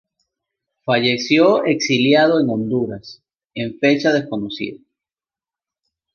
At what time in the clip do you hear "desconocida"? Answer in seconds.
4.11-4.79